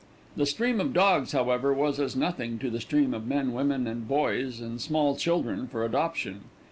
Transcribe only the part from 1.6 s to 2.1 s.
was